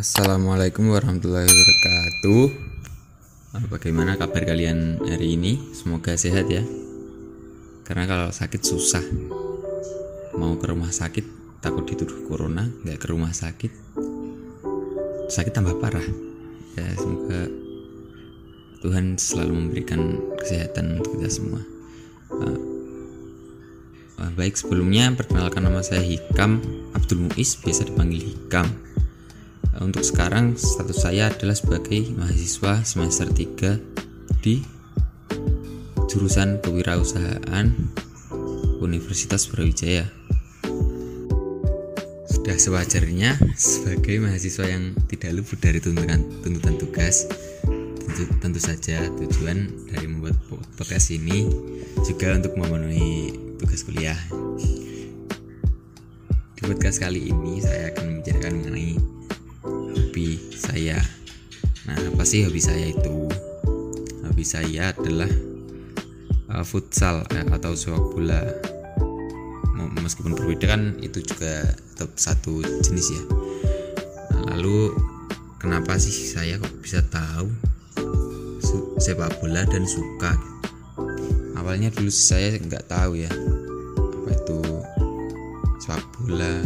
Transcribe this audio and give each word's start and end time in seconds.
Assalamualaikum 0.00 0.96
warahmatullahi 0.96 1.44
wabarakatuh. 1.44 2.44
Eh, 3.52 3.64
Bagaimana 3.68 4.16
kabar 4.16 4.48
kalian 4.48 4.96
hari 5.04 5.36
ini? 5.36 5.60
Semoga 5.76 6.16
sehat 6.16 6.48
ya. 6.48 6.64
Karena 7.84 8.08
kalau 8.08 8.32
sakit 8.32 8.64
susah. 8.64 9.04
Mau 10.40 10.56
ke 10.56 10.72
rumah 10.72 10.88
sakit 10.88 11.60
takut 11.60 11.84
dituduh 11.84 12.16
corona, 12.24 12.64
nggak 12.80 12.96
ke 12.96 13.06
rumah 13.12 13.36
sakit. 13.36 13.68
Sakit 15.28 15.52
tambah 15.52 15.76
parah. 15.76 16.08
Ya 16.80 16.88
semoga 16.96 17.52
Tuhan 18.80 19.20
selalu 19.20 19.52
memberikan 19.52 20.16
kesehatan 20.40 20.96
untuk 21.04 21.20
kita 21.20 21.28
semua. 21.28 21.60
Eh, 22.40 22.58
eh, 24.16 24.32
baik 24.32 24.56
sebelumnya 24.56 25.12
perkenalkan 25.12 25.60
nama 25.60 25.84
saya 25.84 26.00
Hikam 26.00 26.64
Abdul 26.96 27.28
Muiz 27.28 27.60
biasa 27.60 27.84
dipanggil 27.84 28.32
Hikam. 28.32 28.88
Untuk 29.80 30.04
sekarang 30.04 30.60
status 30.60 31.08
saya 31.08 31.32
adalah 31.32 31.56
sebagai 31.56 32.12
mahasiswa 32.12 32.84
semester 32.84 33.32
3 33.32 34.44
di 34.44 34.60
jurusan 36.04 36.60
kewirausahaan 36.60 37.72
Universitas 38.84 39.48
Brawijaya. 39.48 40.04
Sudah 42.28 42.56
sewajarnya 42.60 43.40
sebagai 43.56 44.20
mahasiswa 44.20 44.68
yang 44.68 44.92
tidak 45.08 45.40
luput 45.40 45.56
dari 45.56 45.80
tuntutan, 45.80 46.28
tuntutan 46.44 46.76
tugas. 46.76 47.24
Tentu, 48.04 48.28
tentu 48.36 48.60
saja 48.60 49.08
tujuan 49.16 49.64
dari 49.88 50.04
membuat 50.04 50.36
podcast 50.76 51.08
ini 51.08 51.48
juga 52.04 52.36
untuk 52.36 52.52
memenuhi 52.52 53.32
tugas 53.56 53.80
kuliah. 53.88 54.20
Di 56.52 56.68
podcast 56.68 57.00
kali 57.00 57.32
ini 57.32 57.64
saya 57.64 57.96
akan 57.96 58.04
membicarakan 58.12 58.52
mengenai 58.60 59.19
hobi 60.20 60.36
saya. 60.52 61.00
Nah, 61.88 61.96
apa 61.96 62.28
sih 62.28 62.44
hobi 62.44 62.60
saya 62.60 62.92
itu? 62.92 63.24
Hobi 64.28 64.44
saya 64.44 64.92
adalah 64.92 65.32
uh, 66.52 66.60
futsal 66.60 67.24
eh, 67.32 67.48
atau 67.48 67.72
sepak 67.72 68.04
bola. 68.12 68.44
Meskipun 69.96 70.36
berbeda 70.36 70.76
kan 70.76 71.00
itu 71.00 71.24
juga 71.24 71.64
tetap 71.72 72.12
satu 72.20 72.60
jenis 72.84 73.16
ya. 73.16 73.22
Nah, 74.36 74.60
lalu 74.60 74.92
kenapa 75.56 75.96
sih 75.96 76.12
saya 76.12 76.60
kok 76.60 76.68
bisa 76.84 77.00
tahu 77.08 77.48
sepak 79.00 79.40
bola 79.40 79.64
dan 79.72 79.88
suka? 79.88 80.36
Awalnya 81.56 81.96
dulu 81.96 82.12
saya 82.12 82.60
nggak 82.60 82.92
tahu 82.92 83.24
ya 83.24 83.32
apa 84.20 84.30
itu 84.36 84.60
sepak 85.80 86.04
bola 86.20 86.60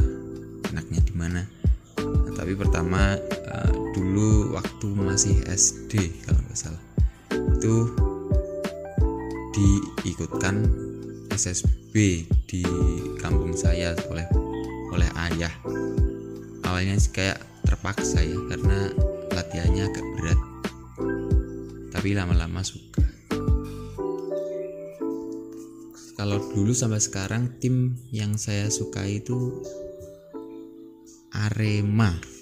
enaknya 0.75 1.01
di 1.07 1.15
mana 1.15 1.64
tapi 2.45 2.61
pertama 2.61 3.17
eh, 3.25 3.73
dulu 3.97 4.53
waktu 4.53 4.93
masih 4.93 5.33
SD 5.49 5.97
kalau 6.29 6.45
nggak 6.45 6.61
salah. 6.61 6.83
Itu 7.33 7.89
diikutkan 9.57 10.61
SSB 11.33 12.29
di 12.45 12.61
kampung 13.17 13.57
saya 13.57 13.97
oleh 14.13 14.29
oleh 14.93 15.09
ayah. 15.25 15.57
Awalnya 16.69 17.01
sih 17.01 17.17
kayak 17.17 17.41
terpaksa 17.65 18.21
ya 18.21 18.37
karena 18.53 18.93
latihannya 19.33 19.89
agak 19.89 20.07
berat. 20.21 20.41
Tapi 21.97 22.13
lama-lama 22.13 22.61
suka. 22.61 23.09
Kalau 26.13 26.45
dulu 26.53 26.77
sampai 26.77 27.01
sekarang 27.01 27.57
tim 27.57 27.97
yang 28.13 28.37
saya 28.37 28.69
suka 28.69 29.01
itu 29.09 29.65
Arema. 31.33 32.34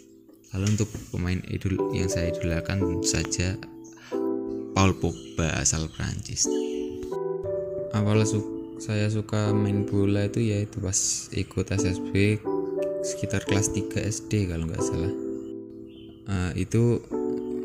Lalu 0.53 0.77
untuk 0.77 0.89
pemain 1.09 1.41
idol 1.49 1.81
yang 1.97 2.13
saya 2.13 2.29
idolakan 2.29 2.85
tentu 2.85 3.09
saja 3.09 3.57
Paul 4.77 4.93
Pogba 5.01 5.57
asal 5.57 5.89
Prancis. 5.89 6.45
Awalnya 7.97 8.29
su- 8.29 8.77
saya 8.81 9.09
suka 9.09 9.53
main 9.55 9.89
bola 9.89 10.29
itu 10.29 10.43
ya 10.43 10.61
itu 10.61 10.81
pas 10.83 11.29
ikut 11.33 11.67
SSB 11.71 12.41
sekitar 13.01 13.45
kelas 13.49 13.73
3 13.73 14.01
SD 14.01 14.53
kalau 14.53 14.69
nggak 14.69 14.85
salah. 14.85 15.13
Eh, 16.29 16.69
itu 16.69 17.01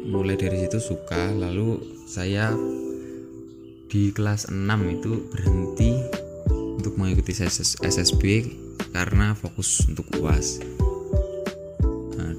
mulai 0.08 0.40
dari 0.40 0.64
situ 0.64 0.80
suka 0.80 1.36
lalu 1.36 1.80
saya 2.08 2.56
di 3.88 4.12
kelas 4.16 4.48
6 4.52 4.80
itu 4.88 5.28
berhenti 5.32 5.92
untuk 6.80 6.96
mengikuti 6.96 7.36
SS 7.36 7.84
SSB 7.84 8.48
karena 8.96 9.36
fokus 9.36 9.84
untuk 9.88 10.08
UAS. 10.20 10.64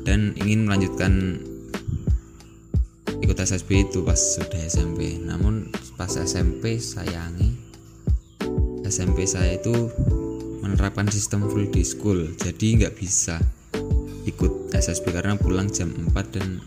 Dan 0.09 0.33
ingin 0.41 0.65
melanjutkan 0.65 1.37
ikut 3.21 3.37
SSB 3.37 3.93
itu 3.93 4.01
pas 4.01 4.17
sudah 4.17 4.57
SMP 4.65 5.21
namun 5.21 5.69
pas 6.01 6.09
SMP 6.09 6.81
sayangi 6.81 7.53
SMP 8.89 9.29
saya 9.29 9.61
itu 9.61 9.93
menerapkan 10.65 11.13
sistem 11.13 11.45
full 11.45 11.69
day 11.69 11.85
school. 11.85 12.25
Jadi 12.41 12.81
nggak 12.81 12.97
bisa 12.97 13.37
ikut 14.25 14.73
SSB 14.73 15.13
karena 15.13 15.37
pulang 15.37 15.69
jam 15.69 15.93
4 15.93 16.17
dan 16.33 16.65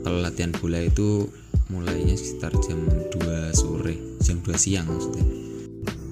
kalau 0.00 0.24
latihan 0.24 0.56
bola 0.56 0.80
itu 0.80 1.28
mulainya 1.68 2.16
sekitar 2.16 2.56
jam 2.64 2.88
2 3.12 3.52
sore 3.52 4.16
jam 4.24 4.40
2 4.40 4.56
siang 4.56 4.88
maksudnya 4.88 5.24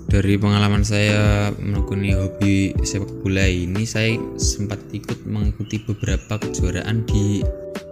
dari 0.07 0.39
pengalaman 0.39 0.87
saya 0.87 1.51
menekuni 1.59 2.15
hobi 2.15 2.73
sepak 2.87 3.11
bola 3.21 3.43
ini 3.43 3.83
saya 3.83 4.15
sempat 4.39 4.79
ikut 4.95 5.27
mengikuti 5.27 5.83
beberapa 5.83 6.39
kejuaraan 6.39 7.03
di 7.11 7.43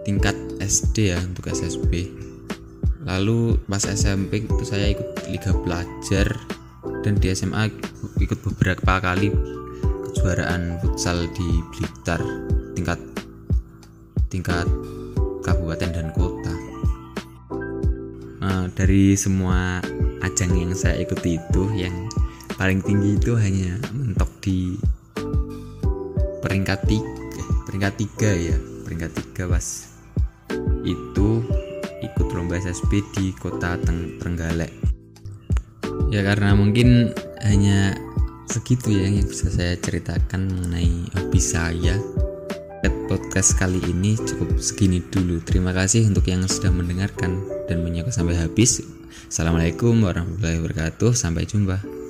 tingkat 0.07 0.39
SD 0.63 1.11
ya 1.15 1.19
untuk 1.19 1.51
SSB 1.51 2.07
lalu 3.05 3.59
pas 3.67 3.83
SMP 3.85 4.47
itu 4.47 4.65
saya 4.65 4.95
ikut 4.95 5.27
liga 5.29 5.53
pelajar 5.53 6.29
dan 7.05 7.19
di 7.21 7.29
SMA 7.35 7.69
ikut 8.23 8.39
beberapa 8.41 9.03
kali 9.03 9.29
kejuaraan 10.09 10.81
futsal 10.81 11.27
di 11.35 11.49
Blitar 11.75 12.23
tingkat 12.73 12.97
tingkat 14.33 14.67
kabupaten 15.45 15.91
dan 15.93 16.09
kota. 16.17 16.55
Nah, 18.41 18.67
dari 18.73 19.13
semua 19.15 19.79
ajang 20.25 20.53
yang 20.57 20.73
saya 20.73 21.05
ikuti 21.05 21.37
itu 21.37 21.62
yang 21.77 21.93
paling 22.57 22.81
tinggi 22.81 23.21
itu 23.21 23.37
hanya 23.37 23.77
mentok 23.93 24.31
di 24.41 24.75
peringkat 26.41 26.81
tiga 26.89 27.45
peringkat 27.69 27.95
tiga 28.01 28.31
ya 28.33 28.57
peringkat 28.89 29.11
tiga 29.13 29.53
pas 29.53 29.67
itu 30.84 31.29
ikut 32.05 32.29
lomba 32.33 32.61
SSB 32.61 33.05
di 33.17 33.33
kota 33.37 33.77
Teng 33.81 34.17
Trenggalek 34.21 34.73
ya 36.09 36.21
karena 36.25 36.57
mungkin 36.57 37.13
hanya 37.45 37.97
segitu 38.49 38.93
ya 38.93 39.09
yang 39.09 39.27
bisa 39.29 39.49
saya 39.49 39.77
ceritakan 39.81 40.53
mengenai 40.53 41.09
hobi 41.17 41.41
saya 41.41 41.97
podcast 43.15 43.55
kali 43.61 43.79
ini 43.84 44.17
cukup 44.17 44.59
segini 44.59 44.99
dulu. 44.99 45.39
Terima 45.45 45.71
kasih 45.71 46.09
untuk 46.09 46.25
yang 46.27 46.43
sudah 46.49 46.73
mendengarkan 46.73 47.43
dan 47.69 47.84
menyimak 47.84 48.11
sampai 48.11 48.34
habis. 48.34 48.94
Assalamualaikum 49.34 49.99
warahmatullahi 50.06 50.62
wabarakatuh. 50.62 51.11
Sampai 51.11 51.43
jumpa. 51.43 52.03